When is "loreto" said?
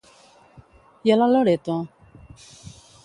1.35-1.77